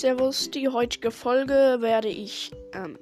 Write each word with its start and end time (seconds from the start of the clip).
Servus, 0.00 0.50
die 0.50 0.68
heutige 0.68 1.10
Folge 1.10 1.78
werde 1.80 2.08
ich 2.08 2.52
ähm, 2.74 2.98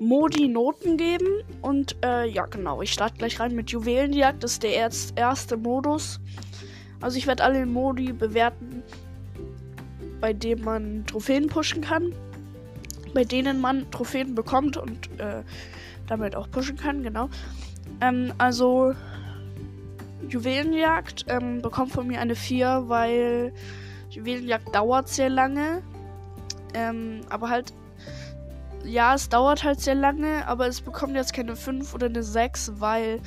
Modi 0.00 0.48
Noten 0.48 0.96
geben. 0.96 1.44
Und 1.62 1.96
äh, 2.04 2.26
ja, 2.28 2.46
genau, 2.46 2.82
ich 2.82 2.92
starte 2.92 3.16
gleich 3.18 3.38
rein 3.38 3.54
mit 3.54 3.70
Juwelenjagd. 3.70 4.42
Das 4.42 4.54
ist 4.54 4.64
der 4.64 4.74
erst, 4.74 5.16
erste 5.16 5.56
Modus. 5.56 6.18
Also 7.00 7.16
ich 7.16 7.28
werde 7.28 7.44
alle 7.44 7.64
Modi 7.64 8.12
bewerten, 8.12 8.82
bei 10.20 10.32
denen 10.32 10.64
man 10.64 11.06
Trophäen 11.06 11.46
pushen 11.46 11.80
kann. 11.80 12.12
Bei 13.12 13.24
denen 13.24 13.60
man 13.60 13.88
Trophäen 13.92 14.34
bekommt 14.34 14.76
und 14.76 15.08
äh, 15.20 15.44
damit 16.08 16.34
auch 16.34 16.50
pushen 16.50 16.76
kann, 16.76 17.04
genau. 17.04 17.28
Ähm, 18.00 18.32
also 18.38 18.94
Juwelenjagd 20.28 21.26
ähm, 21.28 21.62
bekommt 21.62 21.92
von 21.92 22.08
mir 22.08 22.20
eine 22.20 22.34
4, 22.34 22.84
weil 22.88 23.52
Juwelenjagd 24.10 24.74
dauert 24.74 25.08
sehr 25.08 25.28
lange. 25.28 25.82
Ähm, 26.74 27.20
aber 27.30 27.48
halt, 27.48 27.72
ja, 28.84 29.14
es 29.14 29.28
dauert 29.28 29.64
halt 29.64 29.80
sehr 29.80 29.94
lange, 29.94 30.46
aber 30.46 30.66
es 30.66 30.80
bekommt 30.80 31.14
jetzt 31.14 31.32
keine 31.32 31.56
5 31.56 31.94
oder 31.94 32.06
eine 32.06 32.22
6, 32.22 32.72
weil 32.80 33.20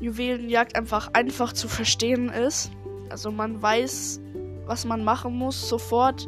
Juwelenjagd 0.00 0.76
einfach 0.76 1.10
einfach 1.12 1.52
zu 1.52 1.68
verstehen 1.68 2.30
ist. 2.30 2.70
Also 3.10 3.30
man 3.30 3.60
weiß, 3.60 4.20
was 4.66 4.84
man 4.84 5.04
machen 5.04 5.34
muss 5.34 5.68
sofort. 5.68 6.26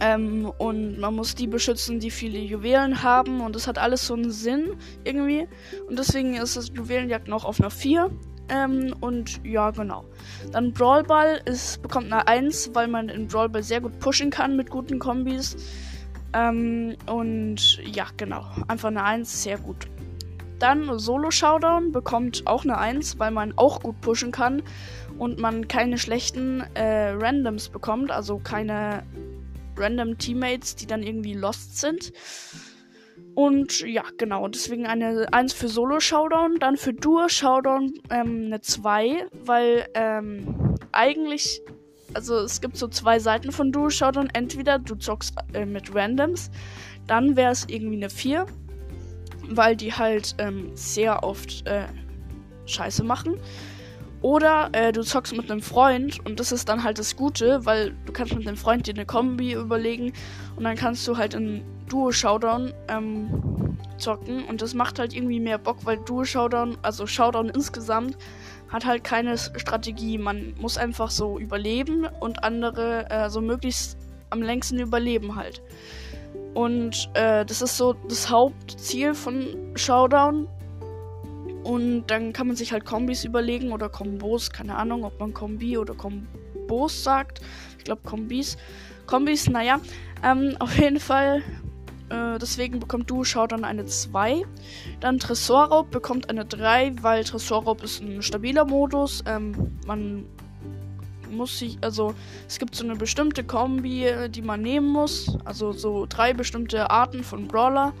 Ähm, 0.00 0.50
und 0.58 0.98
man 0.98 1.14
muss 1.14 1.34
die 1.34 1.46
beschützen, 1.46 2.00
die 2.00 2.10
viele 2.10 2.38
Juwelen 2.38 3.02
haben. 3.02 3.40
Und 3.40 3.54
das 3.54 3.66
hat 3.66 3.78
alles 3.78 4.06
so 4.06 4.14
einen 4.14 4.30
Sinn 4.30 4.76
irgendwie. 5.04 5.46
Und 5.88 5.98
deswegen 5.98 6.34
ist 6.36 6.56
das 6.56 6.68
Juwelenjagd 6.68 7.28
noch 7.28 7.44
auf 7.44 7.60
einer 7.60 7.70
4. 7.70 8.10
Ähm, 8.50 8.94
und 9.00 9.40
ja, 9.44 9.70
genau. 9.70 10.04
Dann 10.52 10.72
Brawlball 10.72 11.40
ist, 11.44 11.82
bekommt 11.82 12.12
eine 12.12 12.26
1, 12.26 12.70
weil 12.74 12.88
man 12.88 13.08
in 13.08 13.28
Brawlball 13.28 13.62
sehr 13.62 13.80
gut 13.80 13.98
pushen 14.00 14.30
kann 14.30 14.56
mit 14.56 14.70
guten 14.70 14.98
Kombis. 14.98 15.56
Ähm, 16.32 16.96
und 17.06 17.78
ja, 17.84 18.06
genau. 18.16 18.44
Einfach 18.68 18.88
eine 18.88 19.04
1, 19.04 19.42
sehr 19.42 19.58
gut. 19.58 19.88
Dann 20.58 20.98
Solo 20.98 21.30
Showdown 21.30 21.92
bekommt 21.92 22.46
auch 22.46 22.64
eine 22.64 22.76
1, 22.76 23.18
weil 23.18 23.30
man 23.30 23.54
auch 23.56 23.80
gut 23.82 24.00
pushen 24.00 24.30
kann 24.30 24.62
und 25.18 25.38
man 25.38 25.68
keine 25.68 25.96
schlechten 25.96 26.60
äh, 26.74 27.10
Randoms 27.12 27.68
bekommt, 27.70 28.10
also 28.10 28.38
keine 28.38 29.04
random 29.76 30.18
Teammates, 30.18 30.76
die 30.76 30.86
dann 30.86 31.02
irgendwie 31.02 31.34
lost 31.34 31.80
sind. 31.80 32.12
Und 33.34 33.80
ja, 33.80 34.04
genau. 34.16 34.48
Deswegen 34.48 34.86
eine 34.86 35.32
1 35.32 35.52
für 35.52 35.68
Solo-Showdown. 35.68 36.58
Dann 36.58 36.76
für 36.76 36.92
Duo-Showdown 36.92 37.94
ähm, 38.10 38.46
eine 38.46 38.60
2, 38.60 39.26
weil 39.44 39.86
ähm, 39.94 40.74
eigentlich, 40.92 41.62
also 42.14 42.36
es 42.38 42.60
gibt 42.60 42.76
so 42.76 42.88
zwei 42.88 43.18
Seiten 43.18 43.52
von 43.52 43.72
Duo-Showdown. 43.72 44.28
Entweder 44.32 44.78
du 44.78 44.94
zockst 44.94 45.34
äh, 45.54 45.64
mit 45.64 45.94
Randoms, 45.94 46.50
dann 47.06 47.36
wäre 47.36 47.52
es 47.52 47.66
irgendwie 47.68 47.96
eine 47.96 48.10
4, 48.10 48.46
weil 49.48 49.76
die 49.76 49.92
halt 49.92 50.34
ähm, 50.38 50.70
sehr 50.74 51.22
oft 51.22 51.66
äh, 51.66 51.86
Scheiße 52.66 53.04
machen. 53.04 53.40
Oder 54.22 54.68
äh, 54.72 54.92
du 54.92 55.02
zockst 55.02 55.34
mit 55.34 55.50
einem 55.50 55.62
Freund 55.62 56.24
und 56.26 56.40
das 56.40 56.52
ist 56.52 56.68
dann 56.68 56.84
halt 56.84 56.98
das 56.98 57.16
Gute, 57.16 57.64
weil 57.64 57.94
du 58.04 58.12
kannst 58.12 58.34
mit 58.34 58.46
einem 58.46 58.56
Freund 58.56 58.86
dir 58.86 58.94
eine 58.94 59.06
Kombi 59.06 59.52
überlegen 59.52 60.12
und 60.56 60.64
dann 60.64 60.76
kannst 60.76 61.08
du 61.08 61.16
halt 61.16 61.32
in 61.32 61.64
Duo 61.88 62.12
Showdown 62.12 62.72
ähm, 62.88 63.78
zocken 63.96 64.44
und 64.44 64.60
das 64.60 64.74
macht 64.74 64.98
halt 64.98 65.14
irgendwie 65.14 65.40
mehr 65.40 65.58
Bock, 65.58 65.78
weil 65.84 65.96
Duo 65.98 66.24
Showdown, 66.24 66.76
also 66.82 67.06
Showdown 67.06 67.48
insgesamt, 67.48 68.18
hat 68.68 68.84
halt 68.84 69.04
keine 69.04 69.36
Strategie. 69.36 70.18
Man 70.18 70.54
muss 70.60 70.76
einfach 70.76 71.10
so 71.10 71.38
überleben 71.38 72.06
und 72.20 72.44
andere 72.44 73.10
äh, 73.10 73.30
so 73.30 73.40
möglichst 73.40 73.98
am 74.28 74.42
längsten 74.42 74.78
überleben 74.78 75.34
halt. 75.34 75.62
Und 76.54 77.10
äh, 77.14 77.44
das 77.44 77.62
ist 77.62 77.76
so 77.76 77.94
das 78.08 78.30
Hauptziel 78.30 79.14
von 79.14 79.72
Showdown, 79.76 80.48
und 81.70 82.08
dann 82.08 82.32
kann 82.32 82.48
man 82.48 82.56
sich 82.56 82.72
halt 82.72 82.84
Kombis 82.84 83.24
überlegen 83.24 83.70
oder 83.70 83.88
Kombos, 83.88 84.50
keine 84.50 84.74
Ahnung, 84.74 85.04
ob 85.04 85.20
man 85.20 85.32
Kombi 85.32 85.78
oder 85.78 85.94
Kombos 85.94 87.04
sagt. 87.04 87.40
Ich 87.78 87.84
glaube 87.84 88.02
Kombis. 88.04 88.58
Kombis, 89.06 89.48
naja. 89.48 89.80
Ähm, 90.24 90.56
auf 90.58 90.76
jeden 90.76 90.98
Fall. 90.98 91.44
Äh, 92.08 92.40
deswegen 92.40 92.80
bekommt 92.80 93.08
du 93.08 93.22
Showdown 93.22 93.62
eine 93.62 93.86
2. 93.86 94.42
Dann 94.98 95.20
Tresorraub 95.20 95.92
bekommt 95.92 96.28
eine 96.28 96.44
3, 96.44 96.94
weil 97.02 97.22
Tresorraub 97.22 97.84
ist 97.84 98.02
ein 98.02 98.20
stabiler 98.20 98.64
Modus. 98.64 99.22
Ähm, 99.26 99.78
man 99.86 100.26
muss 101.30 101.56
sich, 101.56 101.78
also 101.82 102.14
es 102.48 102.58
gibt 102.58 102.74
so 102.74 102.82
eine 102.82 102.96
bestimmte 102.96 103.44
Kombi, 103.44 104.12
die 104.30 104.42
man 104.42 104.60
nehmen 104.60 104.88
muss. 104.88 105.38
Also 105.44 105.70
so 105.70 106.06
drei 106.08 106.32
bestimmte 106.32 106.90
Arten 106.90 107.22
von 107.22 107.46
Brawler 107.46 107.92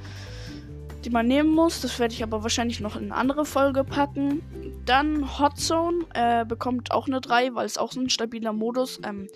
die 1.04 1.10
man 1.10 1.26
nehmen 1.26 1.50
muss. 1.50 1.80
Das 1.80 1.98
werde 1.98 2.14
ich 2.14 2.22
aber 2.22 2.42
wahrscheinlich 2.42 2.80
noch 2.80 2.96
in 2.96 3.04
eine 3.04 3.14
andere 3.14 3.44
Folge 3.44 3.84
packen. 3.84 4.42
Dann 4.84 5.38
Hot 5.38 5.58
Zone 5.58 6.04
äh, 6.14 6.44
bekommt 6.44 6.92
auch 6.92 7.06
eine 7.06 7.20
3, 7.20 7.54
weil 7.54 7.66
es 7.66 7.78
auch 7.78 7.92
so 7.92 8.00
ein 8.00 8.10
stabiler 8.10 8.52
Modus. 8.52 9.00
Ähm, 9.04 9.28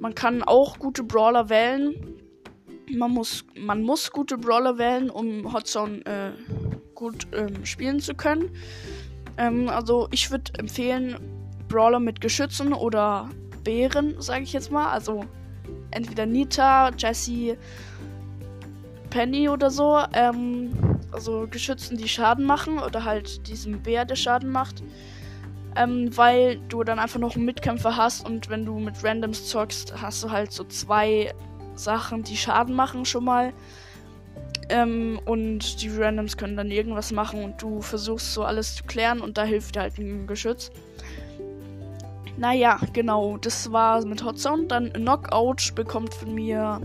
man 0.00 0.14
kann 0.14 0.42
auch 0.42 0.78
gute 0.78 1.02
Brawler 1.02 1.48
wählen. 1.48 1.94
Man 2.90 3.10
muss, 3.12 3.44
man 3.56 3.82
muss 3.82 4.10
gute 4.10 4.38
Brawler 4.38 4.78
wählen, 4.78 5.10
um 5.10 5.52
Hot 5.52 5.66
Zone 5.66 6.04
äh, 6.06 6.32
gut 6.94 7.26
ähm, 7.32 7.64
spielen 7.64 8.00
zu 8.00 8.14
können. 8.14 8.50
Ähm, 9.38 9.68
also 9.68 10.08
ich 10.10 10.30
würde 10.30 10.52
empfehlen, 10.58 11.16
Brawler 11.68 12.00
mit 12.00 12.20
Geschützen 12.20 12.72
oder 12.72 13.28
Bären, 13.64 14.14
sage 14.20 14.44
ich 14.44 14.52
jetzt 14.52 14.70
mal. 14.70 14.90
Also 14.90 15.24
entweder 15.90 16.26
Nita, 16.26 16.90
Jessie 16.96 17.56
Penny 19.16 19.48
oder 19.48 19.70
so, 19.70 19.98
ähm, 20.12 20.74
also 21.10 21.46
Geschützen, 21.50 21.96
die 21.96 22.06
Schaden 22.06 22.44
machen 22.44 22.78
oder 22.78 23.04
halt 23.04 23.48
diesem 23.48 23.80
Bär, 23.80 24.04
der 24.04 24.14
Schaden 24.14 24.50
macht. 24.50 24.82
Ähm, 25.74 26.14
weil 26.14 26.58
du 26.68 26.84
dann 26.84 26.98
einfach 26.98 27.18
noch 27.18 27.34
einen 27.34 27.46
Mitkämpfer 27.46 27.96
hast 27.96 28.26
und 28.26 28.50
wenn 28.50 28.66
du 28.66 28.78
mit 28.78 29.02
Randoms 29.02 29.46
zockst, 29.46 30.02
hast 30.02 30.22
du 30.22 30.30
halt 30.30 30.52
so 30.52 30.64
zwei 30.64 31.32
Sachen, 31.76 32.24
die 32.24 32.36
Schaden 32.36 32.74
machen 32.74 33.06
schon 33.06 33.24
mal. 33.24 33.54
Ähm, 34.68 35.18
und 35.24 35.80
die 35.80 35.88
Randoms 35.88 36.36
können 36.36 36.58
dann 36.58 36.70
irgendwas 36.70 37.10
machen 37.10 37.42
und 37.42 37.62
du 37.62 37.80
versuchst 37.80 38.34
so 38.34 38.44
alles 38.44 38.76
zu 38.76 38.84
klären 38.84 39.22
und 39.22 39.38
da 39.38 39.44
hilft 39.44 39.76
dir 39.76 39.80
halt 39.80 39.96
ein 39.96 40.26
Geschütz. 40.26 40.70
Naja, 42.36 42.78
genau, 42.92 43.38
das 43.38 43.72
war 43.72 44.04
mit 44.04 44.22
Hot 44.22 44.38
Zone. 44.38 44.66
Dann 44.66 44.92
Knockout 44.92 45.74
bekommt 45.74 46.12
von 46.12 46.34
mir 46.34 46.82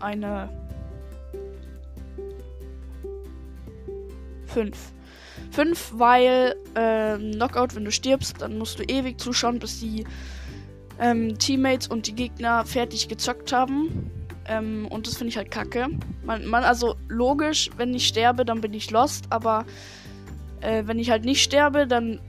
eine 0.00 0.48
5. 4.54 4.76
5, 5.50 5.92
weil 5.96 6.54
ähm, 6.74 7.32
Knockout, 7.32 7.74
wenn 7.74 7.84
du 7.84 7.90
stirbst, 7.90 8.40
dann 8.40 8.58
musst 8.58 8.78
du 8.78 8.84
ewig 8.84 9.20
zuschauen, 9.20 9.58
bis 9.58 9.80
die 9.80 10.04
ähm, 11.00 11.38
Teammates 11.38 11.88
und 11.88 12.06
die 12.06 12.14
Gegner 12.14 12.64
fertig 12.64 13.08
gezockt 13.08 13.52
haben. 13.52 14.10
Ähm, 14.46 14.86
und 14.88 15.06
das 15.06 15.16
finde 15.16 15.30
ich 15.30 15.36
halt 15.36 15.50
kacke. 15.50 15.88
Man, 16.24 16.46
man, 16.46 16.64
also 16.64 16.96
logisch, 17.08 17.70
wenn 17.76 17.94
ich 17.94 18.06
sterbe, 18.06 18.44
dann 18.44 18.60
bin 18.60 18.74
ich 18.74 18.90
lost, 18.90 19.26
aber 19.30 19.64
äh, 20.60 20.84
wenn 20.86 20.98
ich 20.98 21.10
halt 21.10 21.24
nicht 21.24 21.42
sterbe, 21.42 21.86
dann 21.86 22.20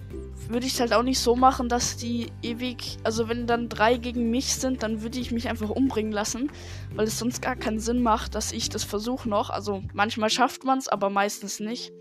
würde 0.49 0.65
ich 0.65 0.73
es 0.73 0.79
halt 0.79 0.93
auch 0.93 1.03
nicht 1.03 1.19
so 1.19 1.35
machen, 1.35 1.69
dass 1.69 1.97
die 1.97 2.31
ewig, 2.41 2.97
also 3.03 3.27
wenn 3.29 3.47
dann 3.47 3.69
drei 3.69 3.97
gegen 3.97 4.29
mich 4.29 4.55
sind, 4.55 4.83
dann 4.83 5.01
würde 5.01 5.19
ich 5.19 5.31
mich 5.31 5.49
einfach 5.49 5.69
umbringen 5.69 6.11
lassen, 6.11 6.51
weil 6.93 7.07
es 7.07 7.19
sonst 7.19 7.41
gar 7.41 7.55
keinen 7.55 7.79
Sinn 7.79 8.01
macht, 8.01 8.35
dass 8.35 8.51
ich 8.51 8.69
das 8.69 8.83
versuche 8.83 9.27
noch. 9.29 9.49
Also 9.49 9.81
manchmal 9.93 10.29
schafft 10.29 10.63
man 10.63 10.77
es, 10.77 10.87
aber 10.87 11.09
meistens 11.09 11.59
nicht. 11.59 11.91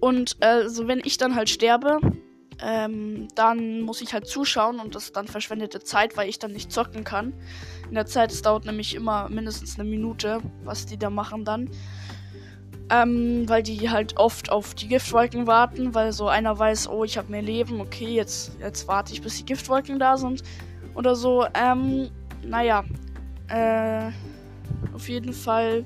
Und 0.00 0.36
also 0.40 0.88
wenn 0.88 1.00
ich 1.04 1.18
dann 1.18 1.34
halt 1.34 1.50
sterbe, 1.50 2.00
ähm, 2.62 3.28
dann 3.34 3.80
muss 3.80 4.00
ich 4.00 4.12
halt 4.12 4.26
zuschauen 4.26 4.80
und 4.80 4.94
das 4.94 5.04
ist 5.04 5.16
dann 5.16 5.28
verschwendete 5.28 5.80
Zeit, 5.80 6.16
weil 6.16 6.28
ich 6.28 6.38
dann 6.38 6.52
nicht 6.52 6.72
zocken 6.72 7.04
kann. 7.04 7.34
In 7.88 7.94
der 7.94 8.06
Zeit, 8.06 8.32
es 8.32 8.42
dauert 8.42 8.66
nämlich 8.66 8.94
immer 8.94 9.28
mindestens 9.28 9.78
eine 9.78 9.88
Minute, 9.88 10.40
was 10.64 10.86
die 10.86 10.98
da 10.98 11.10
machen 11.10 11.44
dann. 11.44 11.70
Ähm, 12.90 13.48
weil 13.48 13.62
die 13.62 13.88
halt 13.88 14.16
oft 14.16 14.50
auf 14.50 14.74
die 14.74 14.88
Giftwolken 14.88 15.46
warten, 15.46 15.94
weil 15.94 16.12
so 16.12 16.28
einer 16.28 16.58
weiß, 16.58 16.88
oh, 16.88 17.04
ich 17.04 17.16
habe 17.16 17.30
mehr 17.30 17.42
Leben, 17.42 17.80
okay, 17.80 18.08
jetzt, 18.08 18.52
jetzt 18.58 18.88
warte 18.88 19.12
ich, 19.12 19.22
bis 19.22 19.36
die 19.38 19.44
Giftwolken 19.44 19.98
da 19.98 20.16
sind. 20.16 20.42
Oder 20.94 21.14
so. 21.14 21.46
Ähm, 21.54 22.10
naja. 22.42 22.84
Äh, 23.48 24.10
auf 24.94 25.08
jeden 25.08 25.32
Fall 25.32 25.84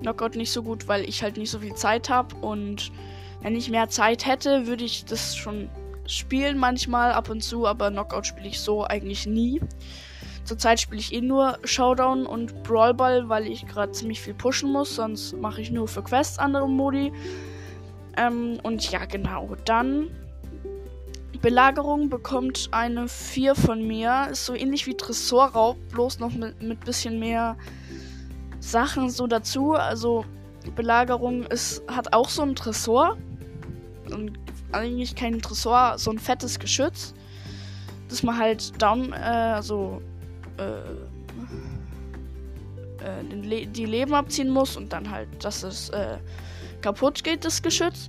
Knockout 0.00 0.36
nicht 0.36 0.52
so 0.52 0.62
gut, 0.62 0.88
weil 0.88 1.08
ich 1.08 1.22
halt 1.22 1.36
nicht 1.36 1.50
so 1.50 1.60
viel 1.60 1.74
Zeit 1.74 2.08
habe. 2.10 2.34
Und 2.36 2.92
wenn 3.40 3.56
ich 3.56 3.70
mehr 3.70 3.88
Zeit 3.88 4.26
hätte, 4.26 4.66
würde 4.66 4.84
ich 4.84 5.04
das 5.04 5.36
schon 5.36 5.68
spielen 6.06 6.58
manchmal 6.58 7.12
ab 7.12 7.30
und 7.30 7.42
zu, 7.42 7.66
aber 7.66 7.90
Knockout 7.90 8.26
spiele 8.26 8.48
ich 8.48 8.60
so 8.60 8.84
eigentlich 8.84 9.26
nie. 9.26 9.60
Zurzeit 10.44 10.80
spiele 10.80 11.00
ich 11.00 11.12
eh 11.12 11.20
nur 11.20 11.58
Showdown 11.64 12.26
und 12.26 12.62
Brawlball, 12.64 13.28
weil 13.28 13.46
ich 13.46 13.66
gerade 13.66 13.92
ziemlich 13.92 14.20
viel 14.20 14.34
pushen 14.34 14.72
muss. 14.72 14.96
Sonst 14.96 15.36
mache 15.36 15.60
ich 15.60 15.70
nur 15.70 15.86
für 15.86 16.02
Quests 16.02 16.38
andere 16.38 16.68
Modi. 16.68 17.12
Ähm, 18.16 18.58
und 18.62 18.90
ja, 18.90 19.04
genau. 19.04 19.56
Dann 19.64 20.10
Belagerung 21.42 22.08
bekommt 22.08 22.68
eine 22.70 23.08
4 23.08 23.56
von 23.56 23.86
mir. 23.86 24.28
Ist 24.30 24.46
so 24.46 24.54
ähnlich 24.54 24.86
wie 24.86 24.96
Tresorraub, 24.96 25.76
bloß 25.90 26.20
noch 26.20 26.32
mit, 26.32 26.62
mit 26.62 26.80
bisschen 26.80 27.18
mehr 27.18 27.56
Sachen 28.60 29.10
so 29.10 29.26
dazu. 29.26 29.72
Also 29.72 30.24
Belagerung 30.76 31.42
ist, 31.44 31.82
hat 31.88 32.12
auch 32.14 32.28
so 32.28 32.42
ein 32.42 32.54
Tresor. 32.54 33.16
Und 34.08 34.38
eigentlich 34.70 35.16
kein 35.16 35.42
Tresor, 35.42 35.98
so 35.98 36.12
ein 36.12 36.18
fettes 36.20 36.60
Geschütz. 36.60 37.12
Dass 38.08 38.22
man 38.22 38.38
halt 38.38 38.80
down, 38.80 39.12
äh, 39.12 39.16
also 39.16 40.00
äh, 40.58 40.82
äh, 43.04 43.22
Le 43.42 43.66
die 43.66 43.86
Leben 43.86 44.14
abziehen 44.14 44.50
muss 44.50 44.76
und 44.76 44.92
dann 44.92 45.10
halt, 45.10 45.28
dass 45.44 45.62
es 45.62 45.90
äh, 45.90 46.18
kaputt 46.80 47.24
geht, 47.24 47.44
das 47.44 47.62
Geschütz. 47.62 48.08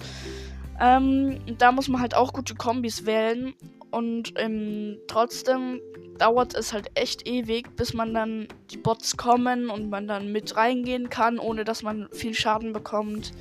Ähm, 0.80 1.40
da 1.58 1.72
muss 1.72 1.88
man 1.88 2.02
halt 2.02 2.16
auch 2.16 2.34
gute 2.34 2.56
Kombis 2.56 3.06
wählen. 3.06 3.54
Und 3.92 4.34
ähm, 4.38 4.98
trotzdem 5.08 5.80
dauert 6.18 6.56
es 6.56 6.74
halt 6.74 6.90
echt 6.96 7.28
ewig, 7.28 7.76
bis 7.76 7.94
man 7.94 8.14
dann 8.14 8.48
die 8.72 8.78
Bots 8.78 9.18
kommen 9.18 9.70
und 9.70 9.90
man 9.90 10.08
dann 10.08 10.32
mit 10.32 10.56
reingehen 10.56 11.10
kann, 11.10 11.38
ohne 11.38 11.64
dass 11.64 11.84
man 11.84 12.10
viel 12.12 12.34
Schaden 12.34 12.74
bekommt. 12.74 13.34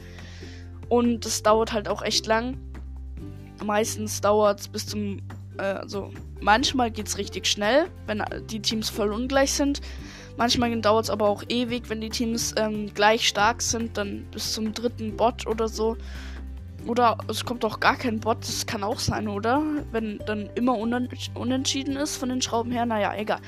Und 0.89 1.25
es 1.25 1.43
dauert 1.43 1.73
halt 1.73 1.89
auch 1.89 2.03
echt 2.03 2.27
lang. 2.27 2.59
Meistens 3.65 4.21
dauert 4.21 4.61
es 4.61 4.69
bis 4.69 4.87
zum. 4.87 5.23
Äh, 5.59 5.63
also 5.63 6.11
manchmal 6.41 6.91
geht 6.91 7.09
es 7.09 7.19
richtig 7.19 7.47
schnell, 7.47 7.89
wenn 8.07 8.23
die 8.51 8.61
Teams 8.61 8.91
voll 8.91 9.13
ungleich 9.13 9.53
sind. 9.53 9.81
Manchmal 10.37 10.81
dauert 10.81 11.05
es 11.05 11.11
aber 11.11 11.29
auch 11.29 11.45
ewig, 11.49 11.91
wenn 11.91 12.01
die 12.01 12.09
Teams 12.09 12.55
ähm, 12.57 12.93
gleich 12.95 13.29
stark 13.29 13.61
sind, 13.61 13.99
dann 13.99 14.25
bis 14.31 14.53
zum 14.53 14.73
dritten 14.73 15.17
Bot 15.17 15.47
oder 15.47 15.69
so. 15.69 15.97
Oder 16.87 17.19
es 17.29 17.45
kommt 17.45 17.65
auch 17.65 17.79
gar 17.79 17.97
kein 17.97 18.19
Bot, 18.19 18.39
das 18.41 18.67
kann 18.67 18.83
auch 18.83 18.99
sein, 18.99 19.29
oder? 19.29 19.63
Wenn 19.93 20.19
dann 20.27 20.51
immer 20.57 20.77
unentschieden 20.77 21.97
ist 21.97 22.17
von 22.17 22.29
den 22.29 22.43
Schrauben 22.43 22.73
her, 22.73 22.87
naja, 22.87 23.15
egal. 23.17 23.39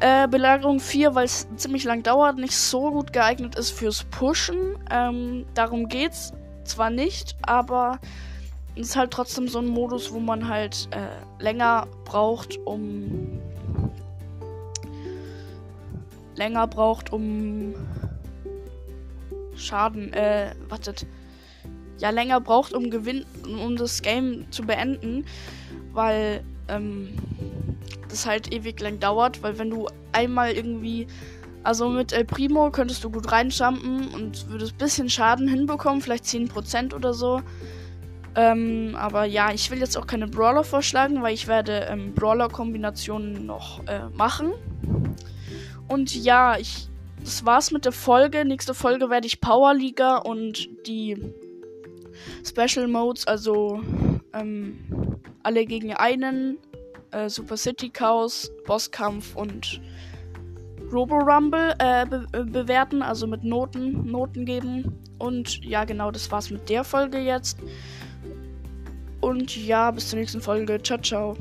Äh, 0.00 0.26
Belagerung 0.26 0.80
4, 0.80 1.14
weil 1.14 1.26
es 1.26 1.46
ziemlich 1.56 1.84
lang 1.84 2.02
dauert, 2.02 2.36
nicht 2.36 2.56
so 2.56 2.90
gut 2.90 3.12
geeignet 3.12 3.54
ist 3.54 3.70
fürs 3.70 4.04
Pushen. 4.04 4.76
Ähm, 4.90 5.46
darum 5.54 5.88
geht's 5.88 6.32
zwar 6.64 6.90
nicht, 6.90 7.36
aber 7.42 8.00
ist 8.74 8.96
halt 8.96 9.10
trotzdem 9.12 9.48
so 9.48 9.58
ein 9.58 9.66
Modus, 9.66 10.12
wo 10.12 10.18
man 10.18 10.48
halt 10.48 10.88
äh, 10.90 11.42
länger 11.42 11.86
braucht, 12.04 12.58
um 12.64 13.40
länger 16.36 16.66
braucht, 16.66 17.12
um 17.12 17.74
Schaden, 19.56 20.12
äh, 20.12 20.54
wartet. 20.68 21.06
Ja, 21.98 22.10
länger 22.10 22.40
braucht, 22.40 22.72
um 22.72 22.90
gewinn, 22.90 23.24
um 23.44 23.76
das 23.76 24.02
Game 24.02 24.50
zu 24.50 24.62
beenden, 24.62 25.24
weil, 25.92 26.42
ähm, 26.68 27.10
das 28.08 28.26
halt 28.26 28.52
ewig 28.52 28.80
lang 28.80 28.98
dauert, 28.98 29.42
weil 29.42 29.58
wenn 29.58 29.70
du 29.70 29.88
einmal 30.12 30.52
irgendwie, 30.52 31.06
also 31.62 31.88
mit 31.88 32.12
El 32.12 32.24
Primo 32.24 32.70
könntest 32.70 33.04
du 33.04 33.10
gut 33.10 33.30
reinjumpen 33.30 34.08
und 34.12 34.48
würdest 34.48 34.76
bisschen 34.76 35.08
Schaden 35.08 35.46
hinbekommen, 35.46 36.00
vielleicht 36.00 36.24
10% 36.24 36.94
oder 36.94 37.14
so. 37.14 37.40
Ähm, 38.36 38.96
aber 38.98 39.24
ja, 39.24 39.52
ich 39.52 39.70
will 39.70 39.78
jetzt 39.78 39.96
auch 39.96 40.06
keine 40.06 40.26
Brawler 40.26 40.64
vorschlagen, 40.64 41.22
weil 41.22 41.34
ich 41.34 41.46
werde 41.46 41.86
ähm, 41.90 42.14
Brawler-Kombinationen 42.14 43.46
noch 43.46 43.86
äh, 43.86 44.08
machen. 44.14 44.52
Und 45.88 46.14
ja, 46.14 46.58
ich. 46.58 46.88
Das 47.20 47.46
war's 47.46 47.70
mit 47.70 47.86
der 47.86 47.92
Folge. 47.92 48.44
Nächste 48.44 48.74
Folge 48.74 49.08
werde 49.08 49.26
ich 49.26 49.40
Powerliga 49.40 50.18
und 50.18 50.68
die 50.86 51.16
Special 52.44 52.86
Modes, 52.86 53.26
also 53.26 53.80
ähm, 54.34 54.78
alle 55.42 55.64
gegen 55.64 55.94
einen, 55.94 56.58
äh, 57.12 57.30
Super 57.30 57.56
City 57.56 57.88
Chaos, 57.88 58.50
Bosskampf 58.66 59.34
und 59.36 59.80
Robo 60.92 61.16
Rumble 61.16 61.74
äh, 61.78 62.06
be 62.06 62.26
äh, 62.32 62.44
bewerten, 62.44 63.02
also 63.02 63.26
mit 63.26 63.42
Noten, 63.42 64.10
Noten 64.10 64.44
geben. 64.44 64.98
Und 65.18 65.64
ja, 65.64 65.84
genau, 65.84 66.10
das 66.10 66.30
war's 66.30 66.50
mit 66.50 66.68
der 66.68 66.84
Folge 66.84 67.18
jetzt. 67.18 67.58
Und 69.24 69.56
ja, 69.56 69.90
bis 69.90 70.10
zur 70.10 70.18
nächsten 70.18 70.42
Folge. 70.42 70.82
Ciao, 70.82 70.98
ciao. 70.98 71.36